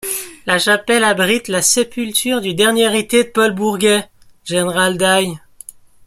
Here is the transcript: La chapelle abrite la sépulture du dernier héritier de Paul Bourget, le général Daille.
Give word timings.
La 0.47 0.57
chapelle 0.57 1.03
abrite 1.03 1.47
la 1.47 1.61
sépulture 1.61 2.41
du 2.41 2.55
dernier 2.55 2.85
héritier 2.85 3.23
de 3.23 3.29
Paul 3.29 3.53
Bourget, 3.53 3.97
le 3.97 4.03
général 4.55 4.97
Daille. 4.97 5.39